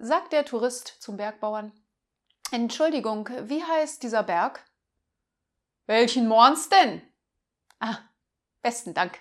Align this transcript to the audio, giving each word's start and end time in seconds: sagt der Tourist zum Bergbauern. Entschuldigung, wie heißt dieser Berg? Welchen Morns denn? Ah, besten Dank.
sagt 0.00 0.32
der 0.32 0.44
Tourist 0.44 0.96
zum 1.00 1.16
Bergbauern. 1.16 1.72
Entschuldigung, 2.50 3.28
wie 3.42 3.62
heißt 3.62 4.02
dieser 4.02 4.22
Berg? 4.22 4.64
Welchen 5.86 6.28
Morns 6.28 6.68
denn? 6.68 7.02
Ah, 7.80 7.98
besten 8.62 8.94
Dank. 8.94 9.20